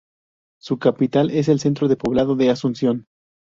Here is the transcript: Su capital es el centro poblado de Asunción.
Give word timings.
Su 0.59 0.79
capital 0.79 1.29
es 1.29 1.47
el 1.47 1.59
centro 1.59 1.87
poblado 1.95 2.35
de 2.35 2.49
Asunción. 2.49 3.05